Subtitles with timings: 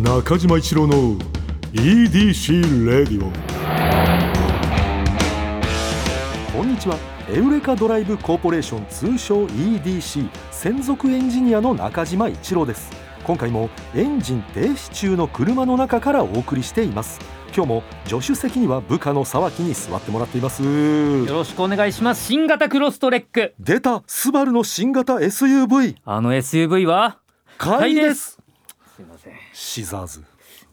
[0.00, 1.16] 中島一郎の
[1.72, 3.32] EDC レディオ
[6.52, 6.98] こんにちは。
[7.30, 12.92] エウレカドライブコーポレーション通称 EDC 専属エンジニアの中島一郎です。
[13.24, 17.18] 今回もエンジン停止中の車の中からお送りしています。
[17.54, 20.62] 今日も助手席には部下の沢木に座ってもらっています。
[20.62, 22.22] よろしくお願いします。
[22.22, 23.54] 新型クロストレック。
[23.58, 24.02] 出た。
[24.06, 27.18] スバルの新型 SUV あの SUV は？
[27.56, 28.35] 買いです
[29.58, 30.22] シザーズ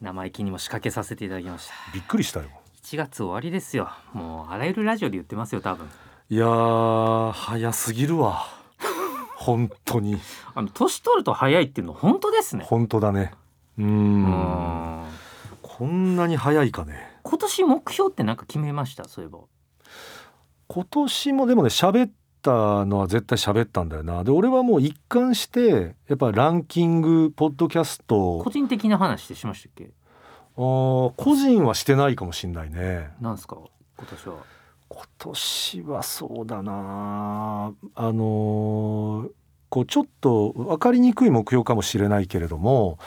[0.02, 1.74] 生意気にも仕掛けさせていただきました。
[1.94, 2.48] びっくりしたよ。
[2.84, 3.90] 1月終わりですよ。
[4.12, 5.88] もうあらゆるラジオで言ってますよ多分。
[6.30, 8.46] いやー早すぎるわ。
[9.38, 10.20] 本当に。
[10.54, 12.66] あの年取ると早いっていうの本当ですね。
[12.68, 13.32] 本当だね。
[13.78, 15.06] うーうんん。
[15.62, 17.08] こんなに早いかね。
[17.24, 19.06] 今年目標ってなんか決めました？
[19.06, 19.40] そういえば。
[20.68, 22.12] 今年もでもね喋っ
[22.44, 24.24] たのは絶対喋ったんだよな。
[24.24, 28.40] で俺はもう一貫してやっぱランキングポッドキャスト。
[28.44, 29.90] 個人的な話ってしましたっけ？
[30.56, 33.10] あー個人はしてないかもしんないね。
[33.20, 33.58] なんですか？
[33.98, 34.36] 今年は。
[34.90, 37.74] 今年はそうだな。
[37.96, 39.30] あのー
[39.70, 43.00] こうちょっと分かりにくい目標かもしれないけれども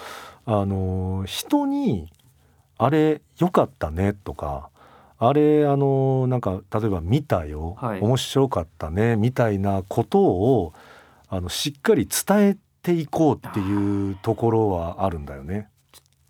[0.47, 2.11] あのー人に
[2.77, 4.71] 「あれ良かったね」とか
[5.19, 8.01] 「あれあのーなんか例えば見たよ、はい。
[8.01, 10.73] 面白かったね」みたいなことを
[11.29, 15.69] あのしっかり伝えていこうっていうところはあるんだよね。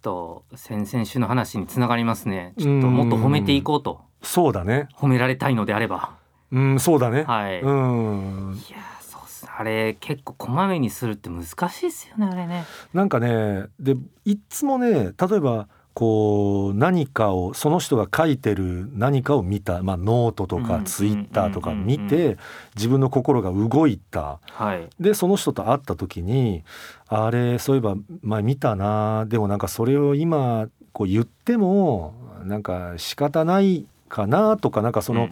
[0.03, 2.55] と先々週の話につながりますね。
[2.59, 4.03] ちょっともっと褒めていこうと。
[4.23, 4.89] そうだね。
[4.95, 6.15] 褒められたいのであれば。
[6.53, 7.25] うん、そうだね。
[7.25, 9.53] はい、うん、いやーそうっすね。
[9.57, 12.65] あれ結構こまめにするって難しいですよねあれね。
[12.95, 20.67] なんかねでいっつもね例えばこう何かをその人が書いてる何かを見た、まあ、ノートとうん。
[20.67, 22.37] かツイッターとかうん見て
[22.75, 24.39] 自分の心が動いた。
[24.43, 24.91] はい。
[25.01, 26.65] でその人と会った時に
[27.09, 29.25] あれそういえば前見たな。
[29.27, 32.13] でもなんかそれを今こう言っても
[32.45, 35.31] なんか仕方ないかなとかなんかその、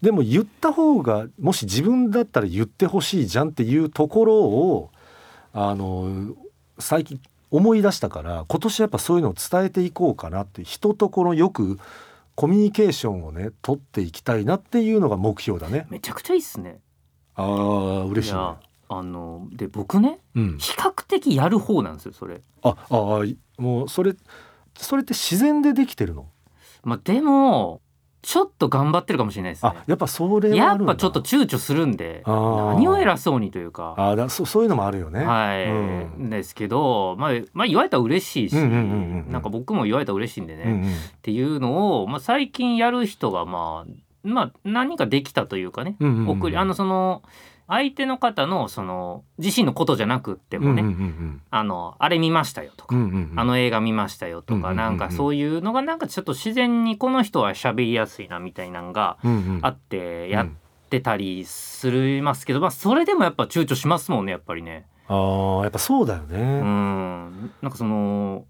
[0.00, 4.90] でも言った方がもし自分だったら言ってほしいじゃんっていうところを
[5.52, 6.34] あの
[6.78, 11.78] 最近思い出したから今年やっぱそういうのを伝えていこうかなって人とこのよく
[12.34, 15.86] コミュニケーションをね取っていきたいなっていうのが目標だね。
[15.90, 16.80] めちゃくちゃいいっすね
[17.34, 18.34] ああ嬉しい。
[18.34, 24.14] あので僕ねうん、比較的やる方なんですよそれああいもうそれ
[24.76, 26.26] それって自然でできてるの？
[26.84, 27.82] まあでも
[28.20, 29.72] ちょっと頑張ってるかもしれないですね。
[29.74, 33.94] あやっぱそれはやっぱちょっと躊躇するんで何を偉そうにというか。
[33.96, 35.24] あだそそういうのもあるよね。
[35.24, 35.72] はい、う
[36.24, 36.30] ん。
[36.30, 40.92] ですけど、まあ、まあ言われたら嬉しいし、なんか僕も言われたら嬉しいんでね、うんうん。
[40.92, 43.92] っていうのを、まあ、最近やる人がまあ
[44.24, 45.96] まあ何かできたというかね、
[46.26, 47.22] 送りあのその
[47.70, 59.18] 相手の方のその自身のことじゃなくってもね、うんうんうんあのあれ見ましたよとか、うんうんうんあの映画見ましたよとか、うんうんうんうんなんかそういうのがなんかちょっと自然にこの人は喋りやすいなみたいなのが
[59.60, 60.48] あってやっ
[60.88, 64.86] てたりするますけど、まあそれでもやっぱ躊躇しますもんねやっぱりね。
[65.06, 66.60] ああやっぱそうだようね。
[66.62, 68.46] んなんかその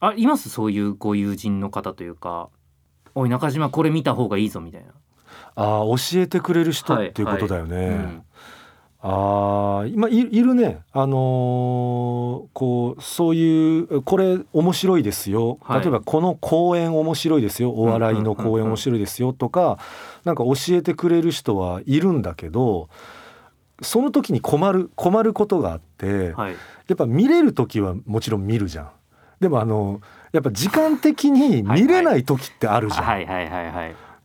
[0.00, 0.50] あいます？
[0.50, 2.50] そういうご友人の方というか
[3.14, 4.92] 「おい中島これ見た方がいいぞ」みたいな。
[5.56, 7.76] ああ教えてくれる人っていうことだよね。
[7.76, 8.22] うん。
[9.02, 10.80] ああ今いいるね。
[10.92, 15.80] あのーこうそういうこれ面白いですよ、はい。
[15.80, 17.70] 例えばこの公演面白いですよ。
[17.70, 19.32] お笑いの公演面白いですよ。
[19.32, 19.78] とか
[20.24, 22.88] なんか教えてくれる人はいるんだけど
[23.80, 26.56] その時に困る困ることがあって、はい、や
[26.94, 28.90] っぱ見れる時はもちろん見るじゃん。
[29.40, 30.00] でもあの
[30.32, 33.04] やっぱ時間的に見れない時ってあるじゃん。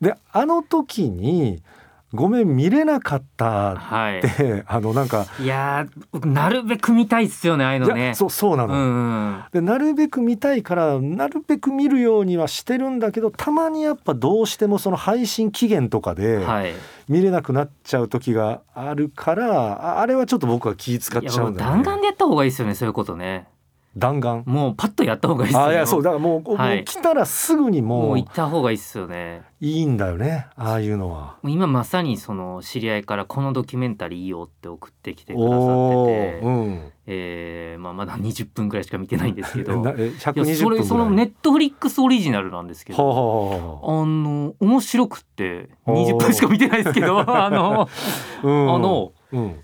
[0.01, 1.61] はいはいはいはいであの時に
[2.13, 4.19] 「ごめん見れなかった」はい。
[4.19, 5.85] って あのなんかいや
[6.25, 8.13] なるべく見たいっすよねああいうのね。
[8.15, 16.73] そうそうなの、うんうんでなるべく見たいからなるべく見るようにはしてるんだけどたまにやっぱどうしてもその配信期限とかではい。
[17.07, 21.83] 見れなくなっちゃう時があるからああれはちょっと僕は気使っちゃうんだよね。
[21.83, 23.47] 弾丸でやった方がいいですよねそういうことね
[23.97, 24.43] 弾丸。
[24.45, 25.63] もうパッとやった方がいいっすよ。
[25.65, 26.75] あいやそうだからもう,、はい。
[26.77, 29.43] もう来たらすぐにもうもう行った方がいいっすよね。
[29.59, 31.35] いいんだよねああいうのは。
[31.43, 36.91] 今まさにその知り合いからこのドキュメンタリーいいよって送ってきてくださっておてー、うん。
[37.07, 39.81] えーまあ、まだ20分ぐらいしか見てないんですけど。
[39.81, 40.55] な えいや120分ぐらい？
[40.55, 43.17] それそのネットフリックスオリジナルなんですけはあどはあ
[43.97, 47.19] はあの面白くっておー20分しか見てないですけど。
[47.29, 47.87] あのあ
[48.41, 48.73] うん。
[48.75, 49.55] あのうん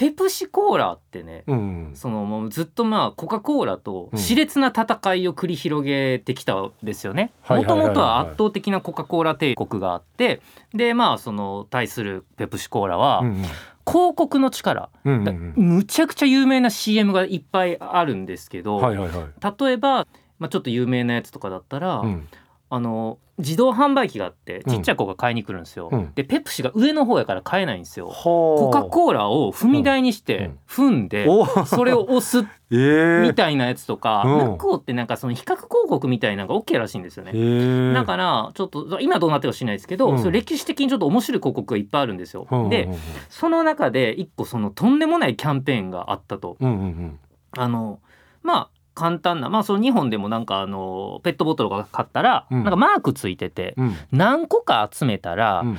[0.00, 1.90] ペプシコーラってね、うん。
[1.92, 7.32] そのもうずっとまあコカ・コーラとうん熾烈な戦いを繰り広げてきたんですよね。
[7.50, 10.40] もともとは圧倒的なコカ・コーラ帝国があって
[10.72, 13.42] でまあその対するペプシコーラはうん
[13.86, 15.54] 広告の力、うんうんだうん。
[15.56, 19.64] むちゃくちゃ有名な CM がいっぱいあるんですけど、はいはいはい。
[19.66, 20.06] 例えば、
[20.38, 22.28] まあ、ちょっと有名なやつとかだったら、うん
[22.72, 24.72] あの自動販売機があってうん。
[24.74, 25.88] ちっちゃい子が買いに来るんですよ。
[25.90, 26.12] うん。
[26.14, 28.06] でペプシが上の方やから買えないんですよ。
[28.06, 37.32] ココカ・コーラを踏み台にして踏んで、おそれを押すえー、みたいなやつとか、うん向こうってなんかその比較広告みたいなのが OK らしいんですよね。
[37.34, 40.18] えー、だからちょっと今どうなってるか知らないですけど、うん。
[40.20, 42.46] それ歴史的にちょっと面白い広告がいっぱいあるんですよ。
[42.48, 42.70] うんうんうん。
[42.70, 42.88] で
[43.28, 46.56] その中で一個そのとんでもないキャンペーンがあったと。
[46.60, 47.18] うんうんうん。
[47.56, 48.00] あの
[48.42, 52.64] まあ簡単なまあその日本でもなんかあのペットボトルが買ったら、うん。
[52.64, 53.96] なんかマークついててうん。
[54.12, 55.72] 何個か集めたら、うん。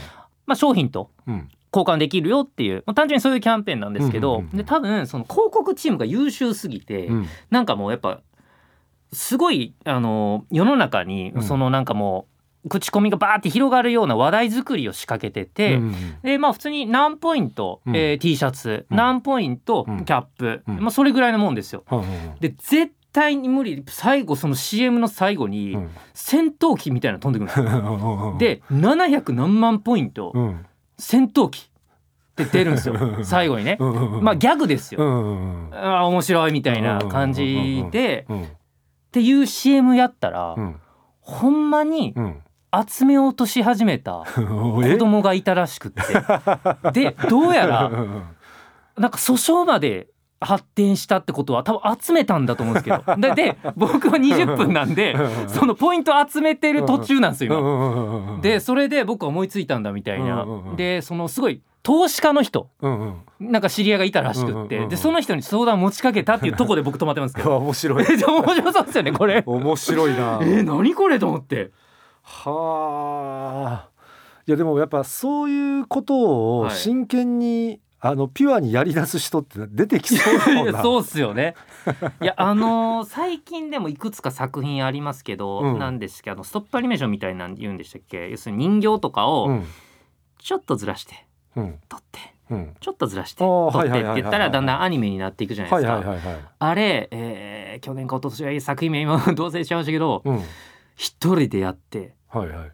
[0.48, 1.50] まあ、商品とうん。
[1.74, 7.28] 交換できるよっていう、まあ、単純にそういうキャンペーンなんですけど、で多分その広告チームが優秀すぎて、うん。
[7.50, 8.20] なんかもうやっぱ
[9.14, 11.44] すごいあの世の中にうん。
[11.44, 12.26] そのなんかも
[12.66, 17.96] う口コミがバーって広がるような話題作りを仕掛けてて、うんうんでまあ普通に何ポイント、うん。
[17.96, 18.98] えー T シャツ、うん。
[18.98, 20.04] 何ポイント、うん。
[20.04, 20.80] キャップ、うん。
[20.80, 21.84] まあ、それぐらいのもんですよ。
[22.40, 23.84] で絶対に無理。
[23.88, 25.90] 最後その CM の最後にうん。
[26.14, 27.82] 戦闘機みたいなの飛んでくるんですよ。
[28.34, 28.38] うん。
[28.38, 30.66] で700何万ポイント、うん。
[30.98, 32.96] 戦闘機って出るんですよ。
[33.24, 33.78] 最後にね。
[34.22, 35.02] まあギャグですよ。
[35.02, 38.26] あー面白いみたいな感じで。
[38.30, 38.44] うん。
[38.44, 38.48] っ
[39.12, 40.76] ていう CM やったら、うん。
[41.20, 42.42] ほんまにうん。
[42.88, 46.02] 集めようとし始めた 子え供がいたらしくって。
[46.94, 47.90] でどうやら
[48.98, 50.08] なんか訴訟まで
[50.42, 55.16] 発展したってことは多分集めたんだと思うんですけど でで僕は20分なんで
[55.48, 58.34] そのポイント集めてる途中なんですよ今。
[58.36, 60.46] 今でそれで僕は思いついたんだみたいな
[60.76, 69.44] でそのすごい投資家の人うんうんなんか知り合いがいたらしくってうんうんうんうんでその人に相談持ちかけたっていうところで僕止まってますけど面白い面白そうですよねこれ。
[69.46, 71.72] 面白いなえー、何これと思って。
[72.24, 73.90] はあ
[74.48, 80.82] いやでもやっぱそういうことをはい真剣に、あのピュアにやり出す人って出てきそうな。
[80.82, 81.54] そうっすよね。
[82.22, 85.80] いやあのー最近でもいくつか作品ありますけど、うん。
[85.80, 88.30] なんですけどストップアニメーションみたいなん言うんでしたっけ？
[88.32, 89.66] 要するに人形とかをうん。
[90.40, 91.80] ちょっとずらしてうん。
[91.88, 92.20] 撮って
[92.50, 92.74] うん。
[92.80, 96.04] ちょっとずらして撮ってって言ったらだんだんアニメになっていくじゃないですか。
[96.58, 100.42] あれ、えー去年か一昨年は作品名今どうせしちゃいましたけどうん。
[100.96, 102.72] 一人でやってはいはい。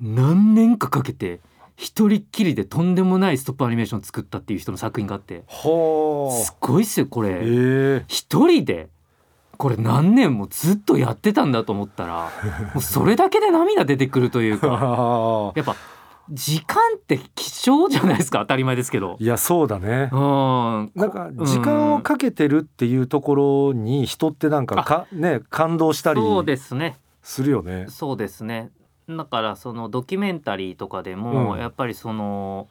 [0.00, 1.40] 何年かかけて
[1.82, 5.42] 一人っきりでとんでもないストップアニメーションを作ったっていう人の作品があって。
[5.48, 8.04] はすごいっすよこれ。
[8.06, 8.88] 一人で
[9.56, 12.30] これ何年もずっとやってたんだと思ったら
[12.72, 14.68] もうそれだけで涙出てくるというか。
[14.68, 15.52] はあ。
[15.56, 15.74] やっぱ
[16.30, 19.16] 時間って貴重じゃないですか当たり前ですけど。
[19.18, 20.08] いやそうだね。
[20.12, 20.92] うん。
[20.94, 27.00] なんか時間をかけてるっていうところに人ってなんかかね感動したりそうですね。
[27.22, 27.86] するよね。
[27.88, 28.70] そうですね
[29.16, 32.68] だからそのドキュメンタリーとかでも、うんやっぱりその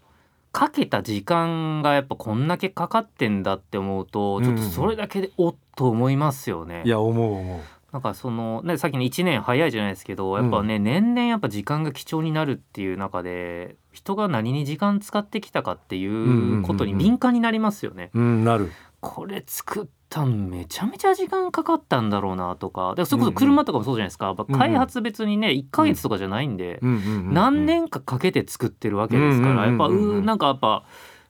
[0.51, 6.83] かけた時間がやっぱこんだけかかってんだって思うとちょっとそれだけでおっと思いますよね。
[6.85, 7.59] いや思う思う。
[7.93, 18.09] なんかそのねさっきの1年早いじゃないですけどやっぱね、年々やっぱ時間が貴重になるっていう中で人が何に時間使ってきたかっていうことに敏感になりますよね。
[18.13, 18.71] うんなる。
[19.01, 22.93] これ作ったんめちゃめちゃ時間かかったんだろうなとか。
[22.95, 26.95] でそれこそ車とかもそうじゃないですか、やっぱ開発別にね1ヶ月とかじゃないんで、うんうん。
[26.97, 30.17] うんうん何年かかけて作ってるわけですから、やっぱうんうんうんうん。
[30.17, 30.83] うなんかやっぱ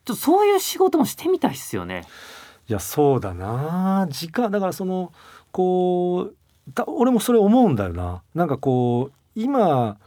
[0.04, 2.06] ちょっとそういう仕事もしてみたいっすよね。
[2.68, 4.08] いやそうだな。
[4.10, 5.14] 時間だからその
[5.52, 8.24] こうた俺もそれ思うんだよな。
[8.34, 9.98] なんかこう今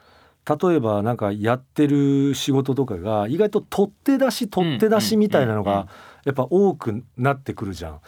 [0.49, 5.89] 例えばなんかやってる仕事とかが意外と取って出し取って出しみたいなのうんうんうんが
[6.25, 8.01] やっぱ多くなってくるじゃん。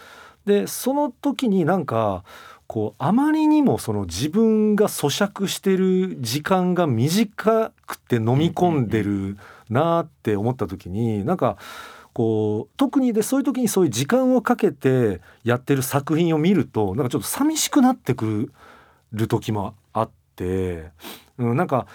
[0.46, 2.24] でその時になんか
[2.66, 9.36] こうあまりにもその自分が咀嚼してる時間が短くて飲み込んでる
[9.70, 11.58] なって思った時になんか
[12.12, 18.52] こう特にでそういう時にそういう時間をかけてやってる作品を見るとなんかちょっと寂しくなってく
[19.12, 20.90] る時もあって、
[21.38, 21.86] うん、なんか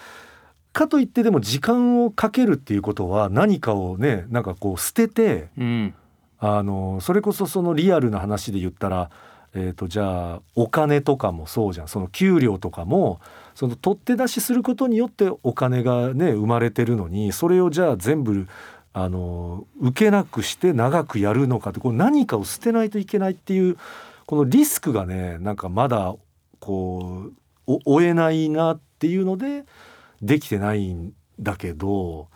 [0.74, 5.93] かといってでも時間をかけるっていうことは何かをねなんかこう捨ててうん。
[6.41, 9.12] あのそれこそそのリアルな話で言ったら、
[9.53, 11.88] えー、とじゃあお金とかもそうじゃん。
[11.88, 13.21] その給料とかも
[13.53, 18.48] その取って出しすることによってお金がね生まれてるのにそれをじゃあ全部
[18.93, 23.77] あの受けなくして長くやるのかってこう何かを捨てないといけないっていう
[24.25, 26.15] このリスクがねなんかまだ
[26.60, 27.29] こ
[27.67, 29.65] う追えないなっていうので
[30.21, 32.29] できてないんだけど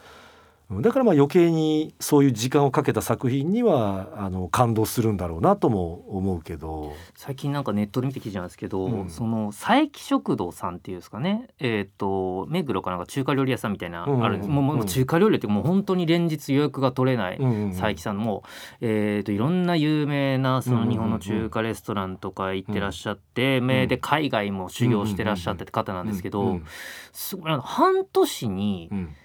[0.72, 6.94] だからまあ余計にそういう時間をかけた作品にはあの感動するんだろうなとも思うけど。
[7.16, 9.10] 最近なんかネットで見て記事なんですけど、うん。
[9.10, 11.48] その佐伯食堂さんっていうんですかね。
[11.60, 17.70] えっ、と目黒かなんか中華料理屋さんみたいなうんうんあるもう中華料理ってもう本当に連日予約が取れない、うんうんうん。
[17.70, 18.44] 佐伯さんも、
[18.82, 26.66] えー、といろんな有名なそうんうんうんの日本の中華レストランとか行ってらっしゃって、名で海外も修行してらっしゃってって方なんですけど、うん
[27.12, 29.16] すごい半年にうん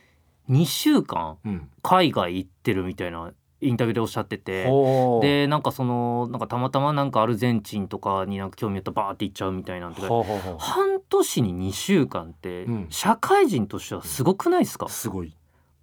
[0.50, 1.71] 2週間うん。
[1.83, 4.66] 海外行ってるみたいなインタビューでおっしゃってて。
[4.66, 5.25] ほう。
[5.25, 10.00] でなんかそのなんかたまたまなんかアルゼンチンとかになんか興味あったらバーって行っちゃうみたいなんて
[10.59, 12.87] 半年に2週間ってうん。
[12.90, 14.88] 社会人としてはすごくないですか？
[14.88, 15.37] すごい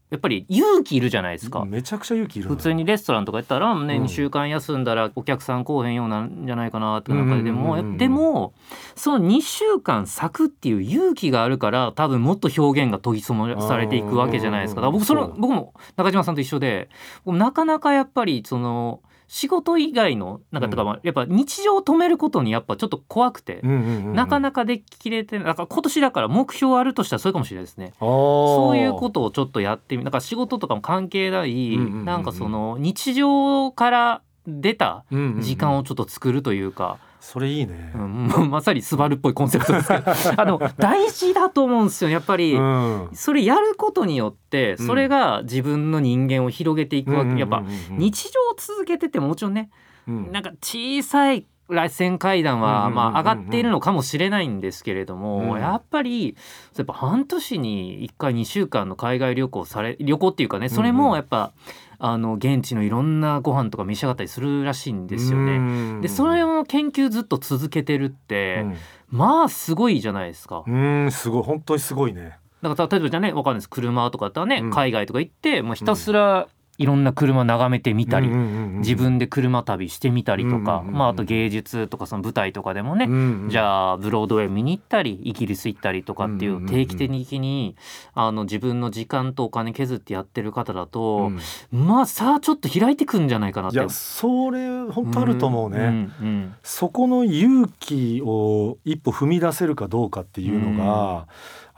[0.09, 1.65] やっぱり勇気いるじゃないですか。
[1.65, 4.03] めちゃくちゃ勇気いる普通にレストランとかやったらねうん。
[4.05, 8.53] 2週間休んだらお客さん来おへんようなんじゃないかなって中ででもうんうんでも
[8.95, 14.89] その2週間咲くっていう勇気があるから多分もっと表現が研ぎ澄まされていくわけじゃないですか。
[14.91, 16.89] 僕その僕も中島さんと一緒で
[17.25, 20.99] 僕なかなかやっぱりその仕事以外のなんかうん。
[21.03, 23.61] やっぱ日常を止めることにやっぱちょっと怖くて。
[23.61, 25.45] なかかなかできれてない。
[25.47, 27.93] だから今年だから目標あるとしたらそれかもしれないですね。
[27.99, 32.05] そそういうことをちょっとやってみだから仕事とかも関係ない、うんうんうんうん。
[32.05, 37.91] なんかその日常から出た時間ををちょっと作るというか、それいいね。
[37.93, 40.03] うんまさにスバルっぽいコンセプトですけど。
[40.41, 42.55] あの大事だと思うんですよやっぱり。
[42.55, 43.09] うん。
[43.11, 44.87] それやることによってうん。
[44.87, 49.69] それが自分の人間を広げていくわけ、やっぱ日常を続けててももちろんね
[50.07, 50.31] うん。
[50.31, 55.59] なんか小さい螺旋階段はまあ上がっているのかもしれないんですけれども、うん。
[55.59, 56.37] やっぱり
[56.77, 61.51] やっぱ半年に1回2週間の海外旅行され旅行っていうかねそれもやっぱ、
[61.99, 65.57] あの現地のいろんなご飯とか召し上がったりするらしいんですようね。
[65.57, 66.01] ん。
[66.01, 68.65] でそれを研究ずっと続けてるって、
[69.09, 70.63] まあすごいじゃないですか。
[70.67, 72.37] うんうんすごい本当にすごいね。
[72.61, 73.69] だから例えばじゃあねわかんないです。
[73.69, 74.71] 車とかだったらね、うん。
[74.71, 80.93] 海外とか行ってもうひたすらいろんな車眺めてみたり、自分で車旅してみたりとか、うんうんうんうん。
[80.97, 83.07] まあ、あと芸術とかその舞台とかでもね、
[83.49, 86.73] じあゃあブロードウェイ見に行ったりイギリス行ったりとかっていうんうんうんううん。
[86.73, 87.75] 定期的に
[88.13, 91.31] あの自分の時間とお金削ってやってる方だと、
[91.71, 93.77] まあさあちょっと開いてくんじゃないかなって。
[93.77, 101.27] いやそれ本当あると思うね、んうんそこの勇気を一歩踏み出せるかどうかっていうのが、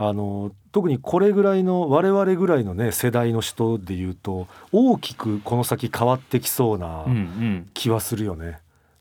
[0.01, 8.59] あの特にこれぐらいの我々ぐらいのね世代の人でいうと大きくこの先変わってきそうなうんうん気はするよね。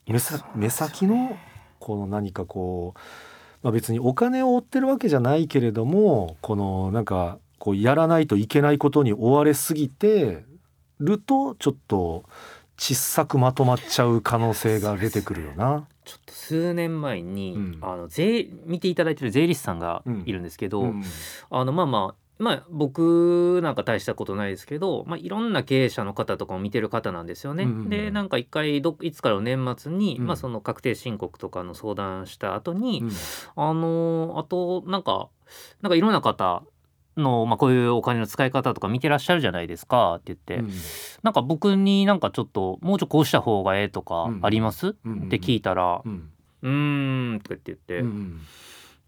[0.08, 1.36] 目さ目先の
[1.78, 2.98] この何かこう、
[3.62, 10.44] まあ、別にお金を追ってるわけじゃないけれどもこのなんかこうやらないといけないことに追われすぎて
[10.98, 12.24] るとちょっと
[12.76, 15.86] 小さくまとまっちゃう可能性が出てくるよな。
[16.08, 17.78] ちょっと数年前に、うん。
[17.82, 21.02] あの税見ていただいてる税理士さんがいるんですけど、うん。
[21.50, 27.64] あのまあまあまあ僕なんか大したことないですけど、まあ、いろんな経営者の方とかを見てる方なんですよね。
[27.64, 27.88] うんうんうん。
[27.90, 30.26] でなんか一回どいつからの年末に、うん。
[30.26, 33.10] まあ、その確定申告とかの相談した後に、うん。
[33.54, 35.28] あのーあとなんか
[35.82, 36.62] なんかいろんな方
[37.18, 40.70] の、まあ、こういうお金の使い方とか見てらっしゃるじゃないですかって言って、うん。
[41.22, 44.40] なんか僕になんかちょっともうちょっとこうした方がええとかうん。
[44.42, 46.30] あります、うんって聞いたらうん
[46.62, 48.40] 「うーん」とかって言って、うん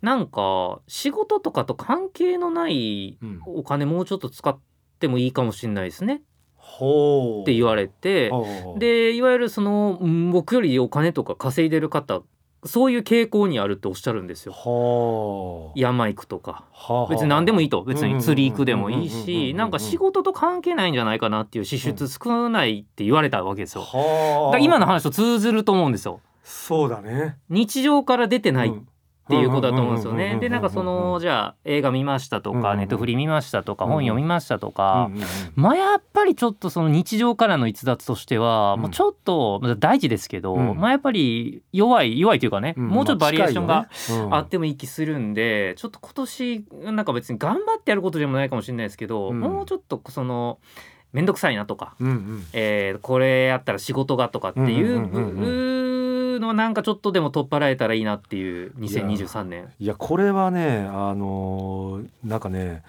[0.03, 3.41] なんか仕事とかと関係のないうん。
[3.47, 4.59] お金もうちょっと使っ
[4.99, 6.23] てもいいかもしれないですね。
[6.57, 7.43] ほう。
[7.43, 8.31] って言われて。
[8.79, 12.23] でいわゆるそのうん僕よりお金とか稼いでる方
[12.65, 14.53] そういう傾向にあるっておっしゃるんですよ。
[14.53, 15.73] はあ。
[15.75, 16.65] 山行くとか。
[16.73, 17.81] はあ別に何でもいいと。
[17.81, 23.85] うん別に釣り行くでもいいしなんか仕事と関係ないんじゃないかなっていう支出少ないって言われたわけですよ。
[24.53, 26.21] だ今の話と通ずると思うんですよ。
[26.43, 27.37] そうだね。
[27.49, 28.73] 日常から出てないっ
[29.31, 30.39] っていうことだと思うんですよね。
[30.41, 35.11] でなんかそのじゃあ映画見ましたとかネットフリ見ましたとか本読みましたとか
[35.55, 43.89] まあやっぱりちょっとその日常からの逸脱としては、もうちょっと大事ですけど、まあやっぱり弱い弱いというかね、もうちょっとバリエーションが
[44.31, 50.59] あってもいい気するんでちょっと今年なんか別に頑張ってやることでもないかもしれないですけど、もうちょっとその
[51.13, 54.99] 面倒くさいなとか、うんうんえこれやったら仕事がとかっていう
[56.41, 59.73] のはなんかちょっとでも取っ払えたらいいなっていう2023年。
[59.79, 62.83] いやこれはねあのーなんかね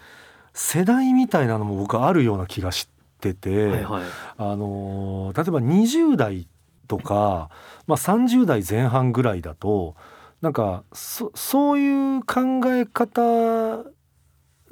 [0.53, 2.89] 世代みたいなのも僕あるような気がし
[3.19, 4.03] てて、はいはい。
[4.37, 6.47] あのー例えば20代
[6.87, 7.49] とか、
[7.87, 9.95] まあ、30代前半ぐらいだと
[10.41, 13.21] なんかそそういう考え方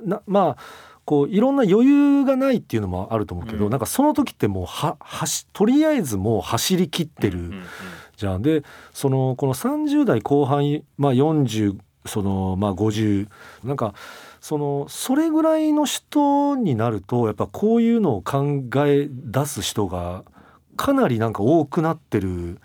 [0.03, 0.57] なまあ
[1.05, 3.71] こういろんな余裕がないっていうのもあると思うけど、うん。
[3.71, 7.51] なんかその時ってもうははしとりあえずもう走り切ってる
[8.19, 8.41] じゃん。
[8.41, 13.27] でそのこの30代後半、まあ、40そのまあ50
[13.63, 13.93] なんか
[14.41, 20.23] そのそれぐらいの人になるとやっぱこういうのを考え出す人が
[20.77, 22.59] かなりなんか多くなってる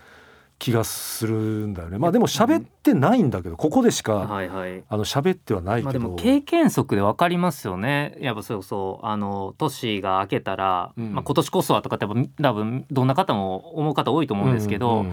[0.64, 1.98] 気がするんだよね。
[1.98, 4.82] まあでも喋ってないんだけどここでしかはいはい。
[4.88, 8.16] あの喋ってはないまあけど、でも経験則で分かりますよね。
[8.18, 9.06] やっぱそうそう。
[9.06, 11.12] あの年が明けたら、うん。
[11.12, 15.12] まあ、今年こそはとかってやっぱ多分どんな方も思う方多いと思うんですけど、うん。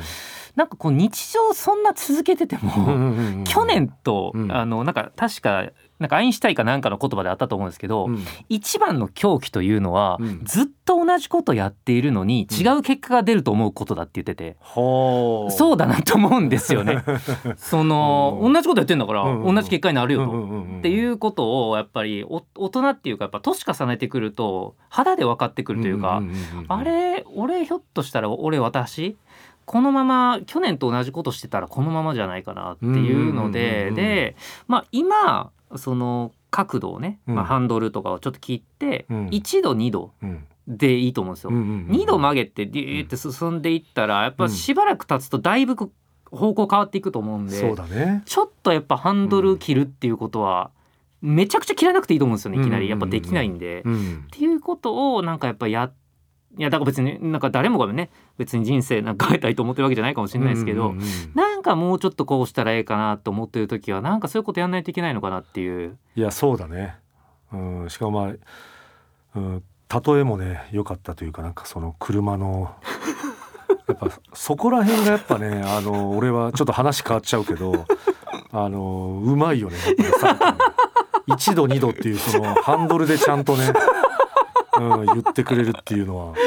[0.56, 3.44] なんかこう日常そんな続けてても、うんうんうんうん。
[3.44, 4.52] 去年と、うん。
[4.54, 5.66] あのなんか確か
[6.02, 8.26] なんかアインシュタインかなんかの言葉であったと思うんですけど、うん。
[8.50, 10.42] 一番の狂気というのは、うん。
[10.44, 12.68] ずっと同じことやっているのにうん。
[12.68, 15.52] 違う結果が出ると思うことだって言ってて、はあ。
[15.52, 17.04] そうだなと思うんですよね。
[17.56, 18.54] その、うん。
[18.54, 20.32] 同じことやってんだから、うんうん同じ結果になるよと。
[20.32, 20.80] うんうんうんうん。
[20.80, 29.16] っていうことをやっぱりお大人っていうかやっぱ年重ねてくると肌で分かってくるというか、んんんうんあれ俺ひょっとしたら俺私
[29.66, 34.36] このまま去年と同じことしてたらこのままじゃないかなっていうのうんうんうんうんでで
[34.68, 37.36] まあ今その角度をね、うん。
[37.36, 39.28] まあ、ハンドルとかをちょっと切って、うん。
[39.28, 40.46] 1度2度うん。
[40.68, 41.50] でいいと思うんですよ。
[41.50, 45.76] うんうんうん2度曲げてデューって進んでいったらやっぱしばらく経つとだいぶ
[46.32, 48.24] 方向変わっていくと思うんで、ね。
[48.26, 50.72] ちょっとやっぱハンドル切るっていうことは
[51.22, 52.90] めちゃくちゃ切らなくていいと思うんですよねいきなり。
[52.90, 53.82] やっぱできないんで。
[53.86, 54.26] うん。
[54.28, 55.92] っていうことをなんかやっぱや
[56.58, 61.08] いやだから別になんか誰もがね別に人生なんか変えたいと思ってるわけじゃないかもしれないですけど、うんうんうん
[61.62, 65.96] なんかもうちょっとこうしたらええかなと思ってる時はなんかそういうことやんないといけないのかなっていう。
[66.16, 66.96] いやそうだね、
[67.54, 68.34] うん、しかもまあ、
[69.36, 69.64] うん、
[70.04, 72.74] 例えもね良かったというかなんかその車の
[73.88, 77.86] やっぱそこら辺がやっぱねあの俺はちょっと話変わっちゃうけど
[78.52, 80.58] あのうまいよねやっぱりさ
[81.28, 83.72] 1度2度っていうそのハンドルでちゃんとね、
[84.80, 86.34] うん、言ってくれるっていうのは。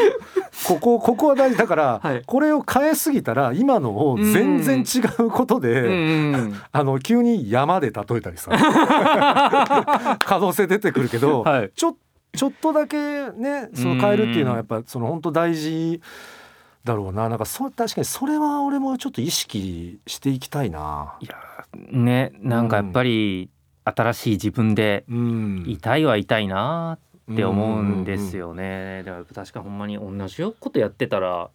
[0.67, 2.23] ここここは大事だから、はい。
[2.25, 8.51] これを変えすぎたら今のを全然違うことで、うん あの急に山で例えたりさ。
[10.25, 11.71] 可能性出てくるけど、はい。
[11.75, 11.97] ちょ
[12.35, 16.01] ちょっとだけねその変えるっていうのはやっぱその本当大事
[16.85, 17.29] だろうな。
[17.29, 21.15] なんかそう確かにそれは俺もちょっと意識していきたいな。
[21.21, 21.37] いや
[21.91, 23.51] ねなんかやっぱり
[23.85, 25.65] 新しい自分でうん。
[25.67, 29.03] いたいはいたいなって思うんですよね。
[29.05, 31.51] だから確かほんまに同じことやってたら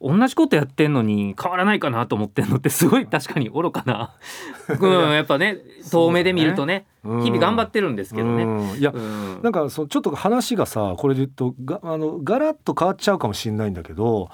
[0.00, 4.14] 同じことやってんのに変わらないかなと思ってんのってすごい確かに愚かな、
[4.78, 5.58] うん、やっぱね
[5.90, 8.44] 遠目で見るとねうん日々頑張ってるんですけどね。
[8.44, 8.78] うん。
[8.78, 9.40] いやうん。
[9.42, 14.30] なんかそうちょっと話がさこれで言うとがあのガラッと変わっちゃうかもしれないんだけど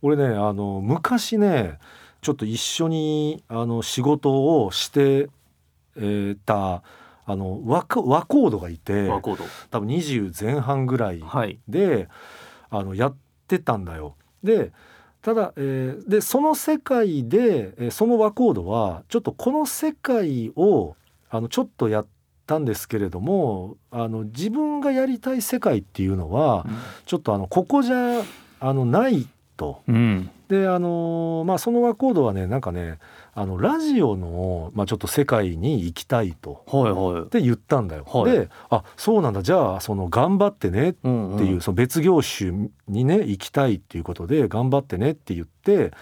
[0.00, 1.78] 俺ねあの昔ね
[2.22, 5.28] ちょっと一緒にあの仕事をして、
[5.96, 6.82] えーた
[7.26, 9.44] あの若若コードがいてワーコード。
[9.70, 11.58] 多分20前半ぐらいはい。
[11.68, 12.08] で
[12.70, 13.16] あのやっ
[13.48, 14.16] てたんだよ。
[14.42, 14.72] で
[15.22, 20.96] ただ、えーでその世界で、えーその和コードはちょっとこの世界を
[21.30, 22.06] あのちょっとやっ
[22.46, 26.66] たんですけれどもあの自分がやりたい世界っていうのは
[27.06, 28.22] ちょっとあのここじゃ
[28.60, 29.82] あのないと。
[29.88, 30.30] うん。
[30.48, 32.98] であのーまあその和コードはねなんかね
[33.34, 36.62] あのラジオの、まあ、ちょっと世界に行きたいと。
[36.66, 37.22] はいはい。
[37.22, 38.04] って言ったんだよ。
[38.04, 38.32] はい。
[38.32, 39.42] であそうなんだ。
[39.42, 45.92] じゃあその頑張ってねうんっていう、その別業種にね行きたいっていうことで頑張ってねって言って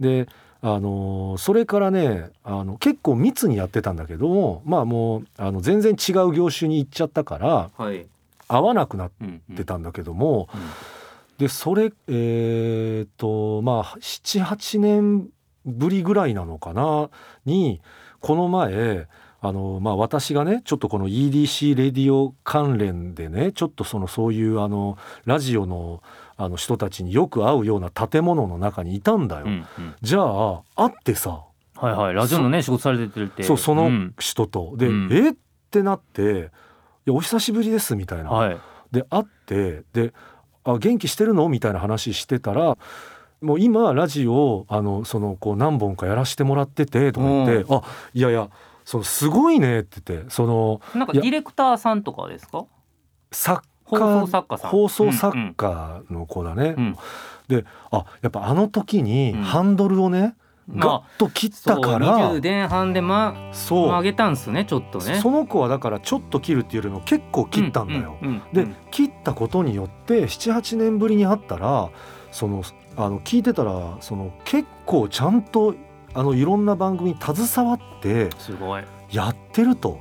[0.00, 0.26] で
[0.60, 8.04] あのーそれからねあの結構密にやってたんだけどもまあもうあの全然違う業種に行っちゃったからはい。
[8.48, 10.60] 合わなくなっうんうんてたんだけども、うん
[11.42, 15.28] でそれえーっとまあ78年
[15.66, 17.10] ぶりぐらいなのかな？
[17.44, 17.80] に
[18.20, 19.08] この前
[19.40, 26.00] あのまあ私がねちょっとこの EDC レディオ関連でねちょっとそのそういうあのラジオの
[26.36, 29.46] あの人たちによく会うような建物の中にいたんだよ。
[29.46, 29.94] うんうん。
[30.00, 31.42] じゃあ会ってさ。
[31.74, 32.14] はいはい。
[32.14, 33.42] ラジオのね仕事されてるって。
[33.42, 34.14] そうそのん。
[34.16, 35.08] 人と、で、うん。
[35.12, 35.30] え？
[35.30, 35.34] っ
[35.72, 36.22] てなって
[37.06, 38.30] 「いやお久しぶりです」みたいな。
[38.30, 38.56] はい。
[38.92, 40.12] で会ってで
[40.64, 42.76] 「あ元気してるの?」みたいな話してたら
[43.40, 47.82] もう今ラジオあのそのこう何本かやらしてもらっててとか言って「あ
[48.14, 48.48] いやいや
[48.84, 52.64] そのすごいね」って言ってそのなんかディレクターさんとかですか？
[53.32, 54.70] 作放家送作家さん。
[54.70, 56.74] 放送作家の子だね。
[56.76, 56.84] うん。
[56.84, 56.96] うん
[57.48, 59.42] であやっぱあの時にうん。
[59.42, 60.34] ハンドルをね、まあ
[60.68, 63.88] ガッと切ったから、20前半でまそう。
[63.88, 65.18] 曲げたんすねちょっとね。
[65.20, 68.16] その子はだからちょっと切るっていうよりも結構切ったんだよ。
[68.22, 71.90] うんうんうんで切ったことによって78年ぶりに会ったら
[72.30, 72.62] その
[72.96, 75.74] あの聞いてたらその結構ちゃんと
[76.14, 78.84] あのいろんな番組に携わってすごい。
[79.10, 79.98] やってると。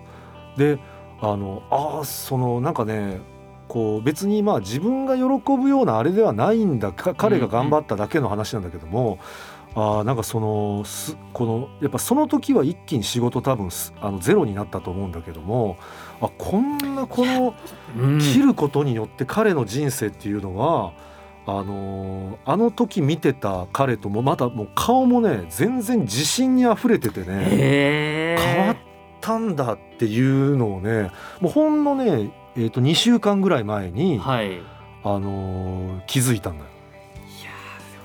[0.58, 0.80] で
[1.22, 3.20] あのあーそのなんかね
[3.68, 5.24] こう別にまあ自分が喜
[5.56, 6.92] ぶようなあれではないんだ。
[6.92, 9.18] か彼が頑張っただけの話なんだけども、
[9.74, 13.70] あなんかそのすこのやっぱその時は一気に仕事多分
[14.02, 15.78] あのゼロになったと思うんだけども
[16.20, 17.56] あこんなこの
[18.20, 20.94] 切ることによって彼の人生っていうのは、
[21.48, 28.78] あのあの時見てた彼ともまたもう顔もね全然自信にあふれててね変わっ
[29.20, 34.62] たんだっていうのをねもうほんのね、えー、と2週間ぐらい前に、はい、
[35.04, 36.70] あの気づいたんだよ。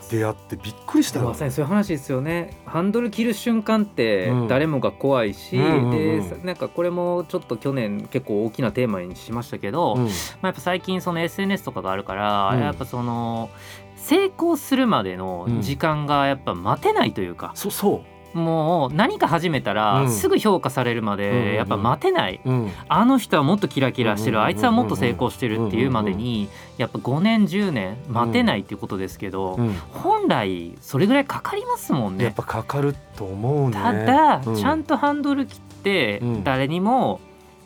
[0.08, 2.56] 出会ってびっくりしたまさにそういう話ですよね。
[2.64, 13.50] ハンドル切る瞬間って誰もが怖いし、うん、でなんかこれもちょっと去年結構大きなテーマにしましたけど、うん、まあ、やっぱ最近その SNS とかがあるから、うん、やっぱその
[13.96, 22.40] 成功するまでの時間がやっぱ待てないというか、そうそうもう何か始めたらすぐ評価されるまでやっぱ待てない、
[22.88, 29.58] あの人はもっとキラキラしてるあいつはもっと成功してるっていうまでにやっぱ5年10年待てないっていうことですけど、
[29.92, 32.24] 本来それぐらいかかりますもんね。
[32.24, 37.20] やっぱかかると思う、ね、ただ、ちゃんとハンドル切って誰にも、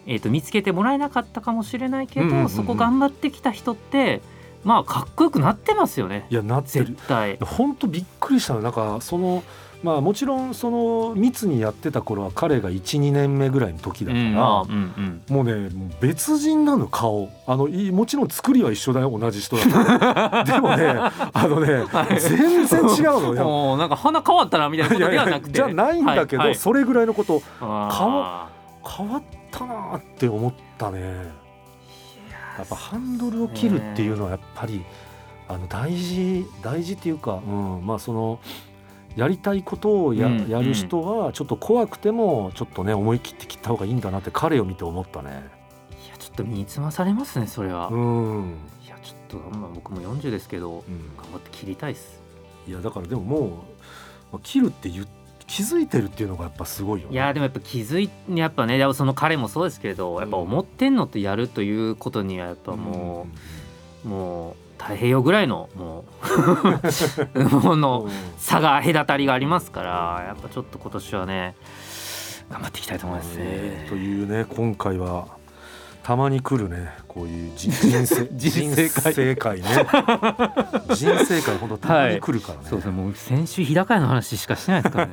[0.06, 4.22] えー、と見つけてもらえなかったかもしれないけど、そこ頑張ってきた人って
[4.64, 6.26] まあかっこよくなってますよね。
[6.30, 6.86] いやなってる。
[6.86, 7.38] 絶対。
[7.38, 9.42] 本当びっくりしたなんかその
[9.82, 14.70] まあもちろんその密にやってた頃は彼が12年目ぐらいの時だから、うん。
[14.70, 20.94] うんうん、もうね別人なの顔あのもちろん作りは一緒だよ同じ人だ でもね
[21.32, 25.52] あのね、はい、全然違うのよなんか鼻変わったなみたいなことではなくて。
[25.52, 28.48] じゃないんだけど、はいはい、それぐらいのこと顔
[28.86, 31.00] 変わったなって思ったね。
[32.58, 34.84] やっぱハンドルを切るっていうのはやっぱり
[35.48, 38.38] あの大事大事っていうか、うん、まあその
[39.16, 45.30] やりたいことをやうん、やる人はちょっと怖くてもちょっとね思い切って切った方がいいんだなって彼を見て思ったね。
[46.06, 47.88] いやちょっと身につまされますねそれは。
[47.88, 52.20] うん、いやちょっと、まあ、僕も40ですけど、うん、頑張って切りたいです。
[52.68, 53.64] いやだからでもも
[54.32, 55.06] う切るって言
[55.50, 63.26] 気づいてるっていうのがやっぱすごいよ、ね、いやでもやっぱ気づいやっぱねその彼もそうですけどやっぱ思ってんのとやるということにはやっぱも
[64.04, 66.04] う、うん、もう太平洋ぐらいのも
[67.72, 71.54] うの差が隔たりがありますからやっぱちょっと今年はね
[72.48, 73.86] 頑張っていきたいと思いますね。
[73.90, 75.28] というね今回は
[76.02, 79.60] たまに来るねこういう人生 人生会。
[79.60, 79.66] ね。
[80.94, 82.92] 人生会本当たまに来るからね、はい、そうですね。
[82.92, 85.12] もう先週日高屋の話しかしてないですからね。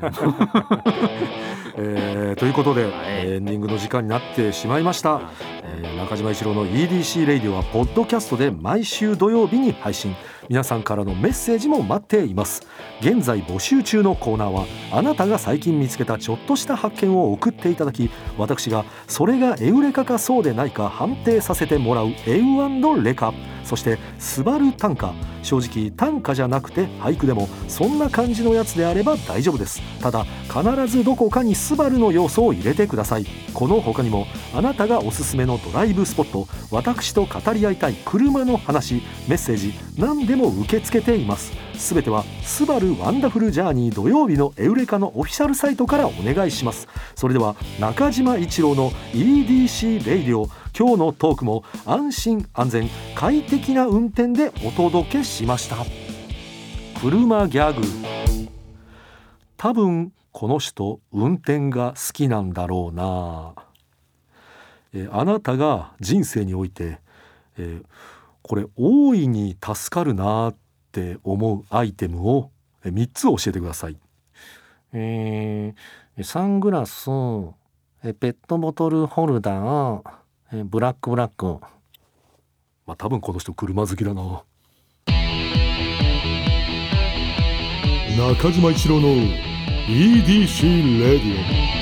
[1.79, 2.06] えー、
[2.37, 2.93] ということで、はい、
[3.33, 5.31] エンディングの時間になってしまいました、
[5.63, 10.15] えー、中島一郎の EDC レイディオはポッドキャストで毎週土曜日に配信
[10.49, 12.61] 皆さんからのメッセージも待っています。
[13.01, 23.33] 現在募集中のコーナーはあなたが最近見つけたちょっとした発見を送っていただき私がそれがエウレカかそうでないか判定させてもらうエウレカ
[23.63, 29.81] そして「スバル短歌」正直短歌じゃなくて俳句でもそんな感じのやつであれば大丈夫です。
[30.01, 33.25] ただ必ずどこかにスバルの要素を入れてください。
[33.53, 41.51] この他にもあなたがおすすめのドライブスポット私と語り合いたい車の話メッセージ何でも受け付けています。
[41.73, 46.87] すべては「SUBARU Wonderful Journey 土曜日のエウレカ」のオフィシャルサイトからお願いします。
[47.15, 55.77] それでは中島一郎の EDC レイディオ今日のトークも安心安全快適な運転でお届けしました。
[57.01, 57.81] 車ギャグ。
[59.57, 63.53] 多分この人運転が好きなんだろうな。
[64.93, 66.99] えあなたが人生において、
[67.57, 67.81] え
[68.47, 70.55] これ大いに助かるなっ
[70.91, 72.51] て思うアイテムを
[72.83, 73.97] 3つ教えてください。
[74.93, 77.05] えー、サングラス
[78.01, 81.59] ペットボトルホルダーブラックブラック
[82.85, 84.43] まあ多分この人車好きだな。
[88.17, 89.09] 中島一郎の
[89.87, 91.76] EDC レディオ